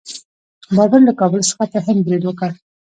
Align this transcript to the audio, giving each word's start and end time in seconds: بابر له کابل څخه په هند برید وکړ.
بابر 0.75 1.01
له 1.07 1.13
کابل 1.19 1.41
څخه 1.49 1.63
په 1.71 1.77
هند 1.85 1.99
برید 2.07 2.23
وکړ. 2.25 2.51